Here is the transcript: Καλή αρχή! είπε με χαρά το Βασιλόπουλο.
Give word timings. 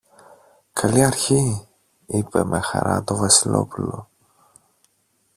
Καλή 0.73 1.03
αρχή! 1.03 1.67
είπε 2.05 2.43
με 2.43 2.59
χαρά 2.59 3.03
το 3.03 3.15
Βασιλόπουλο. 3.15 4.09